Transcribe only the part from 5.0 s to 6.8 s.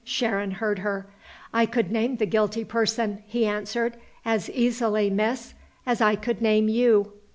miss, as I could name